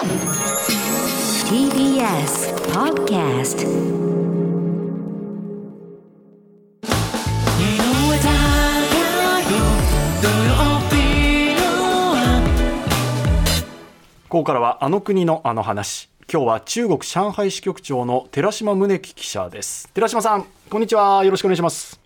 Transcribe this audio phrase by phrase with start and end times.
[0.00, 0.08] TBS
[2.72, 3.66] Podcast
[14.28, 16.08] ここからはあの国のあの話。
[16.32, 19.90] 今日は中国上海支局長の寺島宗樹記者です。
[19.92, 21.22] 寺島さんこんにちは。
[21.24, 22.00] よろしくお願いします。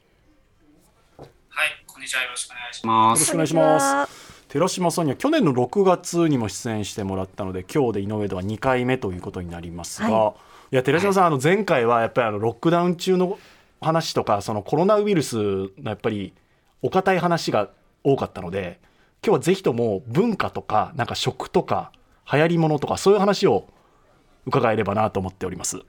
[1.16, 2.22] はい、こんにちは。
[2.24, 3.20] よろしくお願いします。
[3.20, 10.34] よろしくお願いします寺島さんには去年の6月にも出演してもらったので今日で井上では2回目ということになりますが、
[10.70, 13.36] い、や寺島さん、あの前回はやっぱりあのロックダウン中の
[13.80, 16.34] 話とかそのコロナウイルスのやっぱり
[16.82, 17.70] お堅い話が
[18.04, 18.78] 多かったので
[19.24, 21.90] 今日はぜひとも文化とかなんか食とか
[22.32, 23.66] 流行り物とかそういう話を
[24.46, 25.82] 伺えればなと思っております。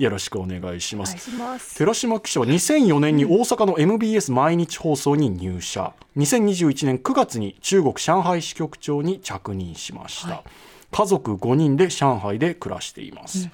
[0.00, 1.76] よろしくお願いします。
[1.76, 5.92] 寺島記者は2004年に大阪の MBS 毎日放送に入社。
[6.16, 10.42] 2021年9月に中国上海支局長に着任しました、
[10.90, 13.50] 家族5人で上海で暮らしています、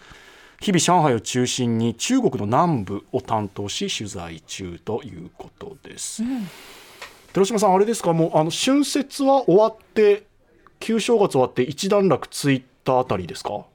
[0.61, 6.23] 日々上海を中心に中国の南部を担当し取材中ということです、
[7.33, 8.13] 寺島さんあれですか？
[8.13, 10.23] もうあの春節は終わって
[10.79, 13.67] 旧正月終わって一段落ついたあたりですか？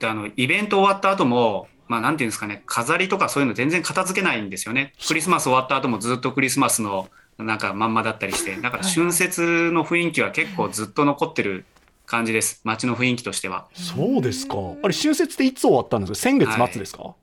[0.00, 4.94] ってあの、イベント終わった後も、まあ、なんていうんですかね、飾りとかそういうの全然片付けないんですよね。
[5.06, 11.66] クリスマス終わった後もずっとクリスマスのなんかまんまだったりして、だから春節の雰囲気は結構ずっと残ってる
[12.06, 12.62] 感じです。
[12.64, 13.66] 街の雰囲気としては。
[13.74, 16.14] そうですかあれ春節っていつ終わったんですか？
[16.16, 17.14] 先月末ですか、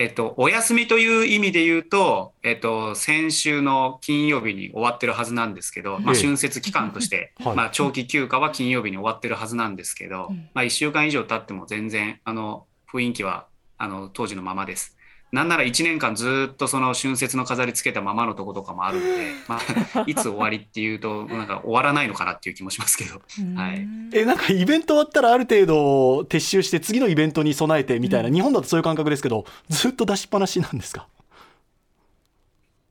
[0.00, 6.22] えっと、お休みという意味で言うと、えっと、先週の金曜日に終わってるはずなんですけど、まあ、ええ。
[6.22, 7.56] 春節期間として、 はい。
[7.56, 14.96] まあ、長期休暇は金曜日に終わってるはずなんですけど、まあ、1週間以上経っても全然、あの、雰囲気は、あの、当時のままです。
[15.32, 19.60] なんなら1年間ずっとその春節の飾りつけたままのとことかもあるんで、 ま
[19.94, 23.22] あ、いつ終わりっていうと、なんか終わらないのかなっていう気もしますけど、
[23.56, 23.86] はい。
[24.12, 31.06] えなんかイベント終わったらある程度撤収して次のイベントに備えてみたいな、日本だとそういう感覚ですけどずっと出しっぱなしなんですか？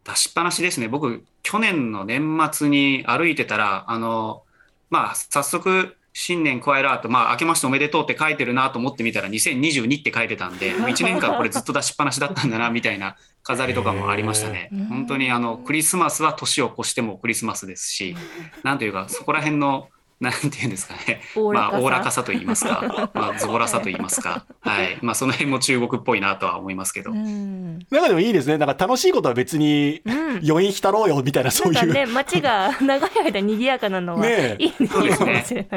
[0.05, 0.87] 出しっぱなしですね。
[0.87, 4.43] 僕、去年の年末に歩いてたら、あの、
[4.89, 14.69] まあ、早速、新年加えらーと、まあ、明けましておめでとうって書いてるなと思ってみたら、2022って書いてたんで、1年間これずっと出しっぱなしだったんだな、みたいな飾りとかもありましたね。
[14.89, 18.17] 本当に、あの、クリスマスは年を越してもクリスマスですし、
[18.63, 19.87] なんというか、そこら辺の、
[20.19, 21.21] なんていうんですかね。
[21.53, 24.45] まあ、おおらかさと言いますか、 まあ、ズボラさと言いますか。
[24.59, 24.97] はい。
[25.01, 27.11] まあ、その辺も中国っぽいなとは思いますけど。
[27.11, 30.01] うんなんかでもいいですねなんか楽しいことは別に
[30.47, 35.67] 余韻浸ろうよみたいなそういう、なんかね、街が 長い間賑やかなのは、いいかもしれないですね。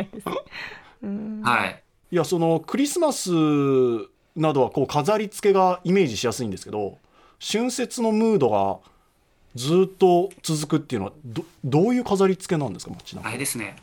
[1.02, 1.82] うんはい。
[2.10, 3.30] いやそのクリスマス
[4.36, 6.98] などはこう飾り付けがイメージしやすいんですけど
[7.40, 8.78] 春節のムードが
[9.54, 13.76] ずっと続くっていうのはどどういう飾り付けなんですか街中あれですね、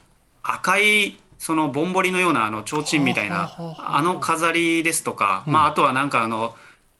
[0.53, 6.55] 赤い、そのぼんぼりのような、あの、提灯みたいなはあの飾りですとか、まあ、あとはなんかあの、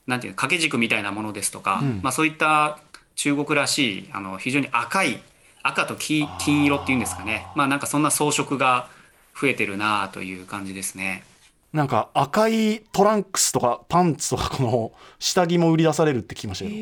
[0.08, 2.00] なんていうの、掛け軸みたいなものですとか、うん。
[2.02, 2.80] まあ、そういった
[3.16, 5.22] 中国らしい、あの、非常に赤い、
[5.62, 7.48] 赤と黄金色っていうんですかね。
[7.56, 8.88] まあ、なんかそんな装飾が
[9.40, 11.24] 増えてるなという感じですね。
[11.72, 16.76] なんか赤いトランクスとかパンツとかこの下着も売り出されるって聞きましたけど、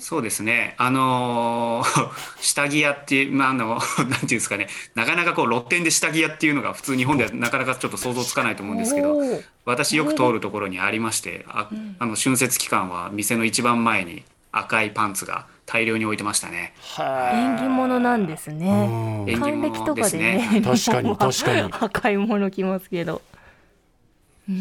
[0.00, 0.74] そうですね。
[0.78, 9.18] あのー 下着屋っていう、まあ、あの、 なんていうんですかね、なかなかこう、露店で下着屋っていうのが普通日本ではなかなかちょっと想像つかないと思うんですけど、
[9.64, 11.68] 私よく通るところにありまして、あ
[11.98, 16.72] あの春節期間は店の一番前に赤いパンツが大量に置いてましたね。
[16.98, 19.24] 縁起物なんですね。
[19.38, 20.48] 還暦と物でかですね。
[20.52, 21.72] ね、 確かに日本は確かに。
[21.86, 23.22] 赤いもの着ますけど。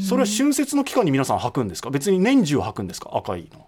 [0.08, 1.90] それは春節の期間に皆さん履くんですか？
[1.90, 3.10] 別に年中履くんですか？
[3.16, 3.66] 赤いの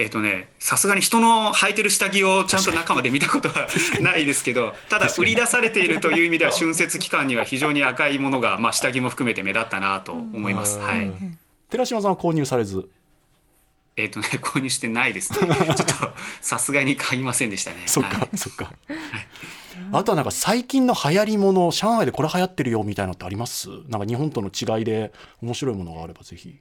[0.00, 3.66] えっとね、さすがに人の履いてる下着をちゃんと中まで見たことは
[4.00, 10.78] ないですけど、ただ売り出されているという意味では春節期間には非常に赤いものが、まあ下着も含めて目立ったなと思います。
[10.78, 11.10] はい。
[11.68, 12.88] 寺島さんは購入されず？
[13.96, 15.40] えっとね、購入してないですね。
[15.40, 15.84] ちょっと
[16.40, 17.78] さすがに買いませんでしたね。
[17.90, 18.72] そっか、はいそっか。
[19.90, 23.68] あとはなんか最近の流行りもの、上海でこれ流行ってるよみたいなのってあります？
[23.88, 25.12] なんか日本との違いで
[25.42, 26.60] 面白いものがあればぜひ。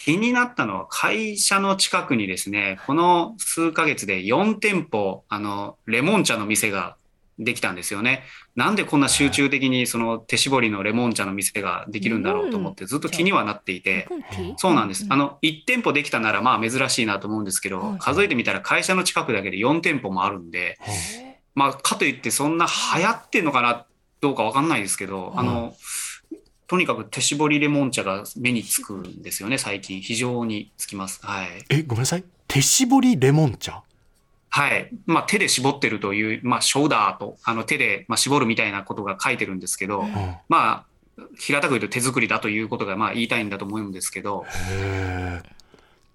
[0.00, 6.96] 気になったのは会社の近くにですね、この数ヶ月で4店舗、あの、レモン茶の店が
[7.38, 8.22] できたんですよね。
[8.56, 14.08] なんでこんな集中的にその手絞りのレモン茶の店ができるんだろうと思ってずっと気にはなっていて、
[14.56, 15.04] そうなんです。
[15.10, 20.78] あの、1店舗できたならまあ珍しいなと思うんですけど、数えてみたら会社の近くだけで4店舗もあるんで、
[21.54, 23.84] まあ、かといってそんな流行ってんのかな
[24.20, 25.74] どうかわかんないですけど、あの、
[26.70, 30.00] とにかく手絞りレモン茶が目につくんですよね、最近。
[30.02, 31.18] 非常につきます。
[31.20, 31.48] はい。
[31.68, 32.22] え、ごめんなさい。
[32.46, 33.82] 手絞りレモン茶？
[34.50, 34.88] はい。
[35.04, 40.12] まあ、手で絞ってるという、まあ、ショーダーと、あの、手で、まあ、絞るみたいなことが書いてるんですけど、うん
[40.48, 40.86] ま
[41.18, 44.46] あ、平たく言うと手作りだということが、まあ、言いたいんだと思うんですけど、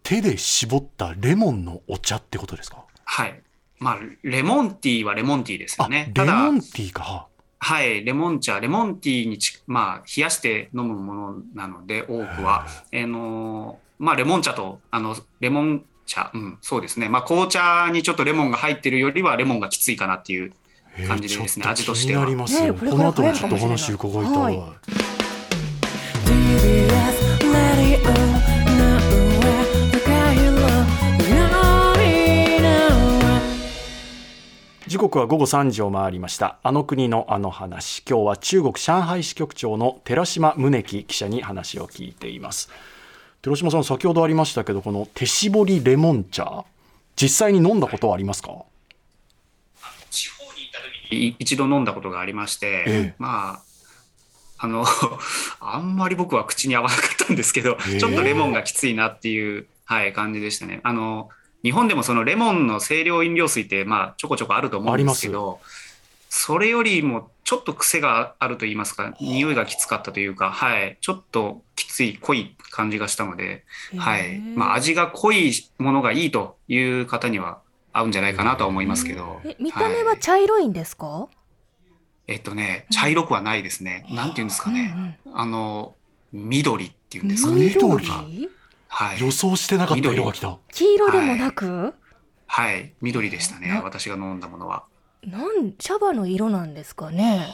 [0.04, 2.86] 手で絞ったレモンのお茶ってことですか？
[3.04, 3.42] はい。
[3.80, 6.13] まあ、レモンティーはレモンティーですよあね。
[6.16, 7.28] レモ、ンティーか
[7.68, 12.68] はい、レモン茶、レモンティーにち、まあ、冷やして飲むものなので、多くは。
[12.94, 17.10] あのーまあ、レモン茶と、あの、レモン茶、うん、そうですね。
[17.10, 20.54] まあ、紅茶にちょっとレモンが入ってるよりは、レモンがきついかなっていう。
[21.08, 25.15] 感じでですね味としては気になりますよ、ねこの後もちょっとお話伺いたい、はい
[34.95, 36.57] 時刻は午後3時を回りました。
[36.63, 38.01] あの国のあの話。
[38.09, 42.69] 今日は中国上海支局長の寺島宗樹記者に話を聞いています。
[43.42, 46.63] 寺島さん先ほどありましたけどこの手絞りレモン茶
[47.18, 48.63] 実際に飲んだことはありますか？
[50.12, 53.15] 地方に行った時にい一度飲んだことがありまして、ええ。
[53.19, 53.62] まあ、
[54.59, 54.86] あの、
[55.59, 58.00] あんまり僕は口に合わなかったんですけど、ええ。
[58.00, 60.80] ちょっとレモンがきついなっていう、はい、感じでしたね。
[60.83, 61.27] あの、
[61.66, 65.60] 日本でもそのレモンの清涼飲料水って、まあ、ちょこちょこあると思うんですけど、
[66.30, 73.64] それよりもちょっと癖があると言いますか、匂いがきつかったというか、はい、ちょっときつい、濃い感じがしたので、
[73.98, 74.40] はい。
[74.40, 77.62] まあ、味が濃いものがいいという方には
[77.94, 79.42] 合うんじゃないかなとは思いますけど。
[79.44, 81.28] え見た目はい茶色いんですか、
[82.28, 84.06] えっとね、茶色くはないですね。
[84.12, 85.20] なんていうんですかね。
[85.34, 85.96] あの、
[86.32, 87.66] 緑っていうんですかね。
[87.66, 88.06] 緑？
[88.97, 89.19] はい。
[89.19, 91.94] 予想してなかった色が来た黄色でもなく、
[92.47, 92.94] はい。
[93.01, 93.81] 緑でしたねな。
[93.81, 94.86] 私が飲んだものは。
[95.21, 97.45] なん茶葉の色なんですかね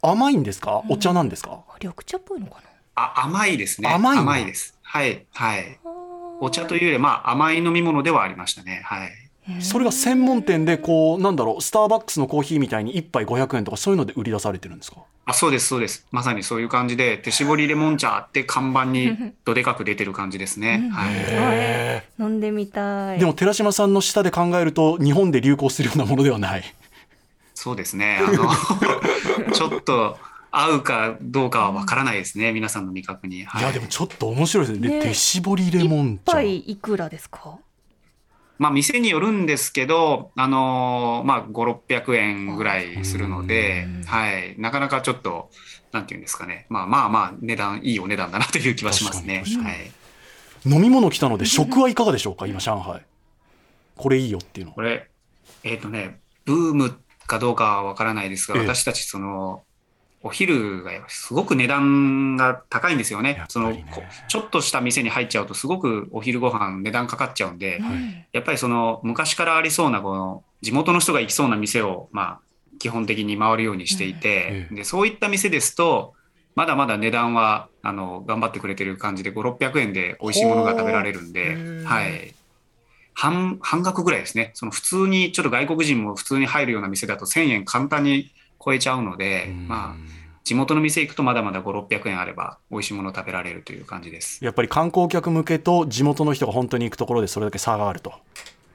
[0.00, 0.82] 甘いんですか？
[0.88, 2.62] お茶なんですか、緑茶っぽいのか
[2.94, 3.88] あ、甘いですね。
[3.90, 4.78] 甘いです。
[4.82, 5.26] はい。
[5.34, 5.78] はい。
[5.84, 5.90] な
[6.40, 8.80] お茶というより、まあ、甘い飲み物ではありましたね。
[8.82, 9.10] はい。
[9.60, 14.98] それが専門店でこうなんだろうスターバックスのコーヒーみたいに1杯500円とかそういうので売り出されてるんですか？
[15.28, 16.06] あ、そうです、そうです。
[16.12, 20.88] まさにそういう感じで、手絞りレモン茶って看板にどでかく出てる感じですね。
[20.92, 21.12] は
[22.18, 22.22] い。
[22.22, 26.62] 飲んでみたいでも寺島さんの舌で考えると日本で流行するようなものではない
[27.54, 28.20] そうですね。
[28.24, 30.16] あの、 ちょっと
[30.52, 32.52] 合うかどうかはわからないですね。
[32.52, 33.44] 皆さんの味覚に。
[33.44, 37.58] はいやでもちょっと面白いですねね手絞りレモン一茶杯いくらですか？
[38.58, 44.54] まあ、店によるんですけど、あのーまあ、5、600円ぐらいするので、はい。
[44.58, 45.50] なかなかちょっと、
[45.92, 46.66] なんていうんですかね。
[46.68, 49.44] まあまあまあ、値段、いいお値段だなという気はしますね。
[49.62, 49.92] はい。
[50.68, 52.46] 飲み物来たので食はいかがでしょうか？
[52.46, 53.02] 今上海
[53.94, 55.08] これいいよっていうのこれ、
[55.62, 59.62] えっ、とね、ブームかどうかはわからないですが、ええ私たち、その、
[60.26, 63.30] お昼がすごく値段が高いんですよね。
[63.30, 63.76] やっぱその
[64.28, 67.80] ちょっとした店に入っちゃうと、すごくお昼ご飯値段かかっちゃうんで、
[68.32, 72.40] やっぱりその昔からありそうなこの地元の人が行きそうな店をまあ
[72.78, 76.14] 基本的に回るようにしていて、ええでそういった店ですと
[76.56, 82.34] まだまだ値段はあの頑張ってくれてる感じで5、600円で美味しいものが食べられるんで、はい。
[83.14, 84.50] 半、半額ぐらいですね。
[84.54, 88.30] その普通に、ちょっと外国人も普通に入るような店だと1000円簡単に
[88.66, 89.96] 超えちゃうので、まあ、
[90.44, 94.44] 地元の店行くとまだまだ5、600円あれば美味しいもの食べられるという感じです。
[94.44, 98.12] やっぱり観光客向けと地元の人が本当に行くところでそれだけ差があると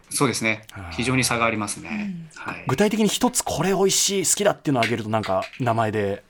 [0.10, 0.66] そうですね。
[0.92, 2.16] 非常に差がありますね。
[2.36, 2.66] はい。
[2.68, 6.24] 具体的に一つこれ美味しい好きだっていうのをあげるとなんか名前で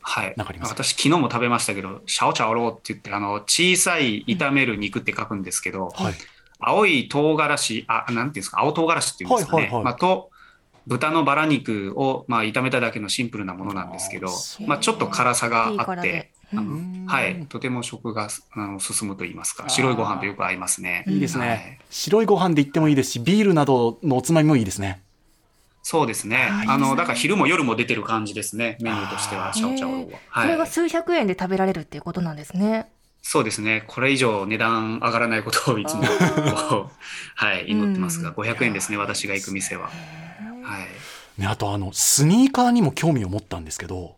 [0.00, 0.70] はいなんかあります？
[0.72, 6.14] 私、昨日も食べましたけど、シャオチャオローって言って、あの、小さい炒める肉って書くんですけど、はい
[6.64, 9.62] 青い唐辛子、あ、なんていうんですか、青唐辛子っていうんですかね。
[9.62, 10.30] はいはいはいまあ、と、
[10.86, 14.28] 豚のバラ肉を、まあ、炒めただけのシンプルなものなんですけど、
[14.66, 16.32] まあ、ちょっと辛さがあって
[17.06, 21.04] はい、とても食があの進むと言いますか、白いご飯とよく合いますね。
[21.08, 25.02] いいですね、はい白いご飯で言ってもいいですしビールなどのおつまみもいいですね
[25.82, 26.48] そうですね。
[26.68, 30.18] あの、だから昼も夜も出てる感じですね、メニューとしては、シャオチャオローは。
[30.28, 30.66] はいそれが。
[30.66, 32.86] 数百円で食べられるっていうことなんですね。
[33.20, 33.84] そうですね。
[33.88, 36.02] これ以上値段上がらないことをいつも、
[37.34, 39.90] はい、祈ってますが、うん500円ですね、私が行く店は。
[40.72, 41.40] はい。
[41.40, 44.16] ねあとあのスニーカーにも興味を持ったんですけど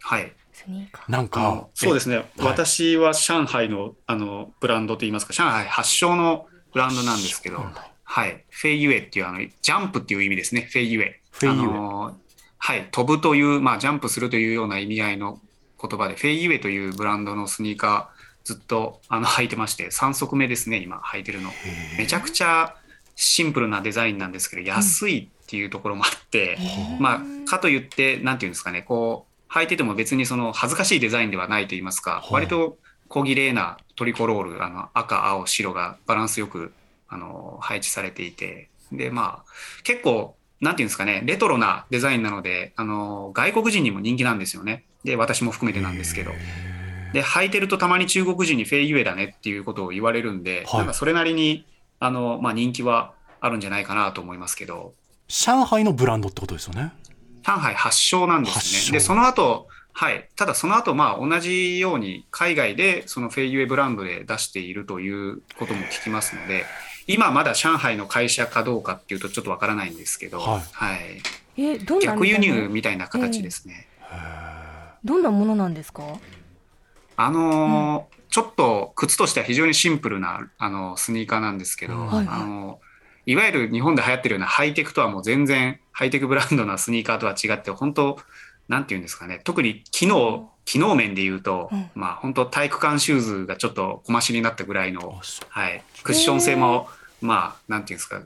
[0.00, 0.32] はい。
[0.52, 1.10] スニーカー。
[1.10, 2.16] なんかそうですね。
[2.16, 7.64] はい私は上海の、あの、ブランドといいますか、上海発祥のブランドなんですけど、
[8.04, 8.44] はい。
[8.50, 10.68] フェイユエっていう、あの、ジャンプっていう意味ですね。
[10.70, 11.20] フェイユエ。
[11.30, 12.16] フェイユエあの
[12.58, 12.88] はい。
[12.90, 15.40] 飛ぶという、まあ、ジャンプするというような意味合いの
[15.80, 21.50] 言葉で、フェイユエというブランドのスニーカー、ずっと、あの、履いてまして、3足目ですね、今、履いてるの。
[21.96, 22.76] めちゃくちゃ
[23.16, 26.56] シンプルなデザインなんですけど、安いっていうところもあって、
[26.98, 32.32] まあ、かといって、なんていうんですかね、こう、履いてても別にその恥ずかしいデザインではないと言いますか、はい。
[32.32, 32.78] 割と
[33.08, 36.72] 小綺麗なトリコロール、あの赤、青、白がバランスよく、
[37.06, 44.84] あの、配置されていて、で、まあ、結構、なんていうんですかね、レトロなデザインなので、あの、外国人にも人気なんですよね。
[45.04, 46.30] で、私も含めてなんですけど。
[47.12, 50.78] で、履いてるとたまに中国人にフェイユエだねっていうことを言われるんで、はい。
[50.78, 51.66] なんかそれなりに、
[52.00, 54.94] あの、まあ、人気はあるんじゃないかなと思いますけど、
[55.34, 56.92] 上海のブランドってことですよね。
[57.42, 58.98] 上海発祥なんですね。
[58.98, 60.28] で、その後、はい。
[60.36, 66.66] ただその後、まあ同じように海外でそのフェイユエブランドで出しているということも聞きますので、
[67.06, 71.22] 今まだ上海の会社かどうかっていうとちょっとわからないんですけど、はいはい。
[71.56, 73.88] えどんな逆輸入みたいな形ですね。
[75.02, 76.02] どんなものなんですか？
[77.16, 82.80] あのーちょっと靴としては非常にシンプルなあのスニーカーなんですけど、うんはいはいあの
[83.26, 88.18] いわゆる日本で流行ってるようなハイテクとはもう全然ハイテクブランドなスニーカーとは違って本当
[88.68, 89.40] なんていうんですかね。
[89.44, 91.90] 特に機能機能面で言うと、うん。
[91.94, 96.88] まあ本当体育館シューズがちょっと小増しになったぐらいのはい、クッション性も
[97.20, 98.22] まあなんていうんですか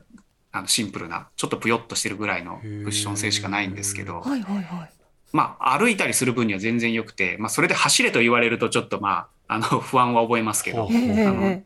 [0.51, 4.91] あのシンプルなちょっとぷよっとしてるぐらいのクッション性しかないんですけど、はいはいはい。
[5.33, 11.63] まあ、歩いたりする分には全然良くて、まあ、それで走れと言われるとちょっとまあ、あの、不安は覚えますけどあのえ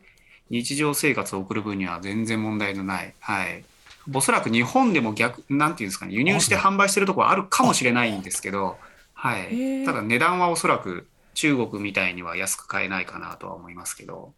[0.52, 3.14] 日常生活を送る分には全然問題のない。
[3.20, 3.64] はい。
[4.12, 8.76] おそらく日本でも逆、なんていうんですかね、輸入して販売してるところあるかもしれないんですけど、
[9.14, 9.82] はへい。
[9.82, 14.34] えただ値段はおそらく中国みたいには安く買えないかなとは思いますけど、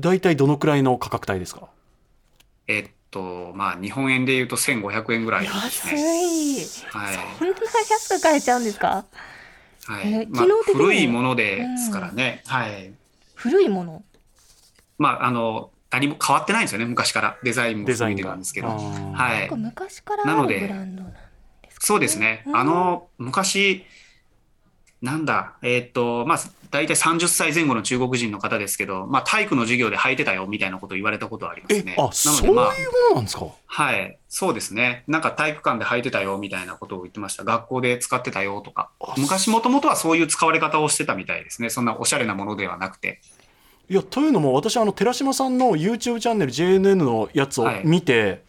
[0.00, 1.68] 大体どのくらいの価格帯ですか？
[2.66, 6.64] えっと、まあ、日本円で言うと1500円ぐらいです安ね。
[6.64, 7.16] いはい。
[7.38, 7.54] こんな
[7.90, 9.04] 安く買えちゃうんですか？
[9.86, 10.12] はい。
[10.12, 12.42] えまあ機能的にも古いものですからね。
[12.46, 12.92] はい。
[13.34, 14.02] 古いもの？
[14.98, 17.38] まあ、あの、何も変わってないんですよね、昔から。
[17.42, 18.68] デザインも含めデザインがてなんですけど。
[18.68, 18.74] は
[19.36, 19.56] いなんか。
[19.56, 21.18] 昔からあるなのでブランドなんで
[21.70, 22.42] すかそうですね。
[22.46, 23.84] うんあの、昔、
[25.00, 26.38] なんだ、えーっと、まあ、
[26.70, 31.94] 大体30歳前後の中国人の方ですけど、まあ、体育の授業で履いてたよみたいなことを言われたことはありますね。
[31.96, 33.46] えあなそういうもので、まあ、のなんですか？
[33.66, 35.04] はい、そうですね。
[35.06, 37.44] なんか体育館で履いてたよみたいなことを言ってました。
[37.44, 39.14] 学校で使ってたよとかあ。
[39.16, 41.70] 昔もともとはそういう使われ方をしてたみたいですね。
[41.70, 43.20] そんなおしゃれなものではなくて。
[43.90, 47.82] いやというのも私あの寺島さんの YouTube チャンネル JNN のやつをはい。
[47.84, 48.42] 見て、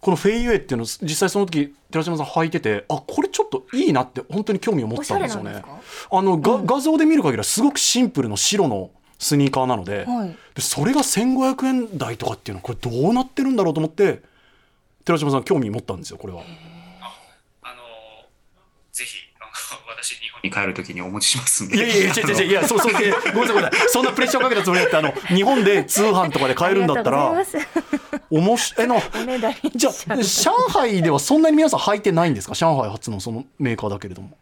[0.00, 5.62] このフェイユエっていうのを実際その時寺島さん履いててあこれちょっといいなって本当に興味を持ったゃんですよね。
[6.10, 6.66] あのが、うん。
[6.66, 10.36] 画像で見る限りはすごくシンプルの白のスニーカーなので,、はい。
[10.54, 14.22] でそれが1500円台とかっていうのはこれどうなってるんだろうと思って
[15.04, 16.42] 寺島さん興味持ったんですよこれは。
[17.62, 17.82] あの、
[18.92, 19.27] ぜひ、
[20.02, 21.76] 私、日本に帰るときにお持ちしますんで。
[21.76, 22.50] いやいやいや違う違う違う。
[22.50, 22.92] いやそうそう。
[22.92, 23.88] ごめんなさいごめんなさい。
[23.88, 27.32] そんなプレッシャーかけたつもりだってあの 日本で通販とかで買えるんだったら
[28.30, 29.02] おもしえの
[29.74, 32.54] じゃあ上海ではそんなに皆さん履いてないんですか？
[32.54, 34.36] 上海発のそのメーカーだけれども。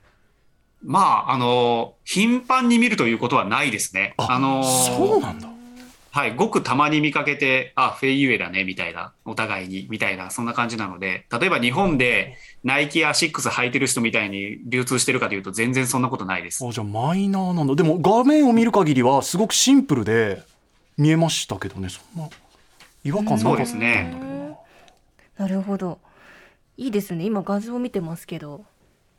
[0.85, 4.15] まあ、あの、頻繁に見るということはないですね。
[4.19, 5.49] あの、そうなんだ
[6.17, 16.67] はい、ごくたまに見かけて、あ、フェイユエだね、みたいな、お互いに、みたいな、そんな感じなので、例えば日本でナイキやシックス履いてる人みたいに流通してるかというと、全然そんなことないです。
[16.67, 17.75] あじゃあマイナーなんだ。
[17.75, 20.43] でも画面を見る限りはすごくシンプルで
[20.97, 21.91] 見えましたけどね。
[21.91, 22.31] そんな
[23.05, 24.57] 違和感なかったんだけどそうですね。
[25.37, 25.99] なるほど。
[26.79, 27.27] いいですね。
[27.27, 28.65] 今画像を見てますけど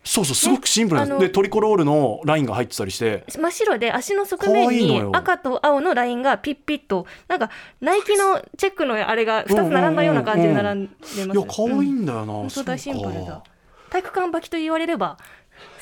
[0.07, 1.19] そうそうすごくシンプルなんです。
[1.19, 3.25] でトリコロールのラインが入ってたりして。
[3.27, 13.43] 真っ白で足の側面に赤と青のラインがピッピッとなんかナイキのチェックのあれが2つ並んだような感じで並んでます、いや可愛いんだよな、本当だシンプルだ
[13.89, 15.17] 体育館履きと言われれば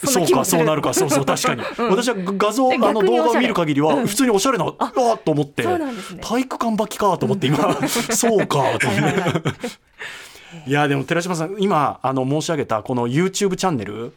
[0.06, 0.94] んそうかそうなるか。
[0.94, 1.90] そうそう確かに、 うん。
[1.90, 4.08] 私は画像であの動画を見る限りはうん。
[4.08, 5.78] 普通におしゃれな、ああーと思ってね。
[6.22, 9.42] 体育館履きかと思って今、 そうかと思って、は
[10.66, 14.14] いやでも寺島さん今あの申し上げたこの YouTube チャンネル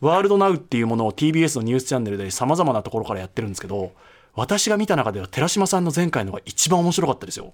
[0.00, 3.92] ワールドナウっていうものを TBS のニュースチャンネルでさまざまなところからやってるんですけど
[4.34, 7.52] 私が見た中では寺島さんの前回のが一番面白かったですよ。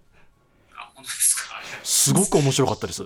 [1.83, 3.05] すごく面白かったです。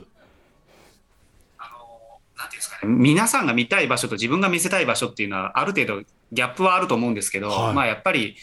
[2.83, 6.03] 皆さんが見たい場所と自分が見せたい場所っていうのは、ある程度
[6.33, 7.75] ギャップはあると思うんですけど、はい。
[7.75, 8.37] まあやっぱり、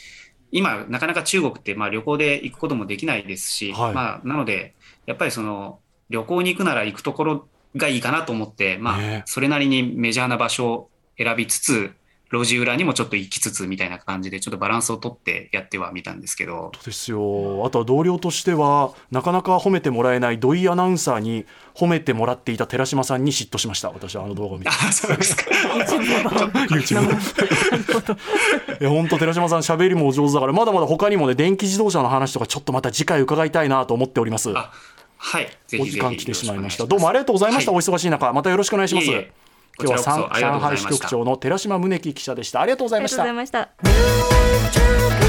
[0.52, 3.94] 今、なかなか中国ってまあ旅行で行くこともできないですし、はい。
[3.94, 9.24] まあなので、やっぱりその旅行に行くなら行くところがいいかなと思って、まあね。
[9.26, 11.94] それなりにメジャーな場所を選びつつ、
[12.32, 17.66] 路地裏にもちょっと行きつつみたいな感じで、ちょっとバランスをとってやってはみたんですけど、ですよ。
[17.66, 23.92] あとは同僚としてはなかなか褒めてもらえない土井アナウンサーに褒めてもらっていた寺島さんに嫉妬しました。
[23.92, 24.70] 私はあの動画を見て。
[24.70, 25.46] あ、そうですか。
[26.68, 27.08] YouTube
[28.82, 34.52] いや本当寺島さん喋りもお上手だからまだまだ他にもね電気自動車の話とかちょっとまた次回伺いたいなと思っております。
[34.54, 34.74] あ
[35.18, 35.50] はい。
[35.80, 36.86] お時間来てしまいました。
[36.86, 39.08] どうもありがとうございました、はお忙しい中またよろしくお願いします。
[39.08, 39.32] いえいえ。
[39.80, 42.62] 今日は上海支局長の寺島宗樹記者でした。
[42.62, 43.18] ありがとうございありました。
[43.18, 45.27] がとうございました